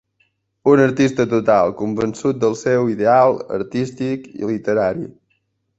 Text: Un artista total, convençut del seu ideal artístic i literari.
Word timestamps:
Un 0.71 0.79
artista 0.85 1.25
total, 1.33 1.75
convençut 1.83 2.41
del 2.45 2.59
seu 2.65 2.91
ideal 2.95 3.39
artístic 3.61 4.29
i 4.43 4.53
literari. 4.53 5.11